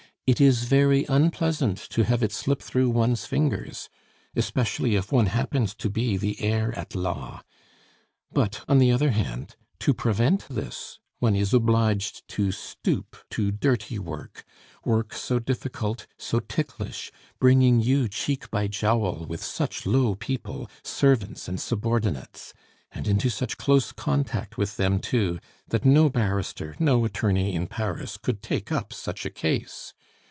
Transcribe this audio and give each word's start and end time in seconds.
it 0.27 0.39
is 0.39 0.63
very 0.63 1.03
unpleasant 1.09 1.77
to 1.77 2.03
have 2.05 2.23
it 2.23 2.31
slip 2.31 2.61
through 2.61 2.89
one's 2.89 3.25
fingers, 3.25 3.89
especially 4.33 4.95
if 4.95 5.11
one 5.11 5.25
happens 5.25 5.75
to 5.75 5.89
be 5.89 6.15
the 6.15 6.39
heir 6.41 6.73
at 6.79 6.95
law.... 6.95 7.41
But, 8.31 8.63
on 8.65 8.77
the 8.77 8.93
other 8.93 9.11
hand, 9.11 9.57
to 9.79 9.93
prevent 9.93 10.47
this, 10.47 10.99
one 11.19 11.35
is 11.35 11.53
obliged 11.53 12.25
to 12.29 12.53
stoop 12.53 13.17
to 13.31 13.51
dirty 13.51 13.99
work; 13.99 14.45
work 14.85 15.13
so 15.13 15.37
difficult, 15.37 16.07
so 16.17 16.39
ticklish, 16.39 17.11
bringing 17.37 17.81
you 17.81 18.07
cheek 18.07 18.49
by 18.51 18.67
jowl 18.67 19.25
with 19.27 19.43
such 19.43 19.85
low 19.85 20.15
people, 20.15 20.69
servants 20.81 21.49
and 21.49 21.59
subordinates; 21.59 22.53
and 22.93 23.05
into 23.05 23.29
such 23.29 23.57
close 23.57 23.91
contact 23.91 24.57
with 24.57 24.77
them 24.77 24.99
too, 24.99 25.39
that 25.67 25.83
no 25.83 26.07
barrister, 26.09 26.73
no 26.79 27.03
attorney 27.03 27.53
in 27.53 27.67
Paris 27.67 28.15
could 28.15 28.41
take 28.41 28.71
up 28.71 28.93
such 28.93 29.25
a 29.25 29.29
case. 29.29 29.93